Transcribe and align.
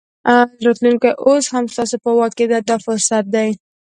راتلونکی 0.65 1.11
اوس 1.25 1.45
هم 1.53 1.65
ستاسو 1.73 1.95
په 2.03 2.09
واک 2.17 2.33
دی 2.37 2.45
دا 2.69 2.75
ښه 2.81 2.83
فرصت 2.85 3.23
دی. 3.33 3.49